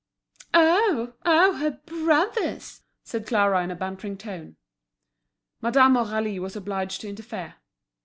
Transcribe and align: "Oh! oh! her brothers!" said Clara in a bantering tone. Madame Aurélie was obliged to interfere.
"Oh! 0.55 1.13
oh! 1.27 1.57
her 1.57 1.79
brothers!" 1.85 2.81
said 3.03 3.27
Clara 3.27 3.63
in 3.63 3.69
a 3.69 3.75
bantering 3.75 4.17
tone. 4.17 4.55
Madame 5.61 5.93
Aurélie 5.93 6.39
was 6.39 6.55
obliged 6.55 7.01
to 7.01 7.07
interfere. 7.07 7.57